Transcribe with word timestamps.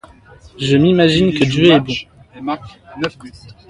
Je 0.57 0.77
m’imagine 0.77 1.31
que 1.31 1.43
Dieu 1.43 1.65
est 1.73 1.79
bon. 1.79 1.93